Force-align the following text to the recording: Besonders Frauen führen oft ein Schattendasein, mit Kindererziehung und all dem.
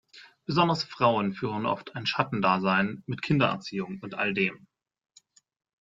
Besonders 0.47 0.83
Frauen 0.83 1.35
führen 1.35 1.67
oft 1.67 1.95
ein 1.95 2.07
Schattendasein, 2.07 3.03
mit 3.05 3.21
Kindererziehung 3.21 3.99
und 4.01 4.15
all 4.15 4.33
dem. 4.33 4.65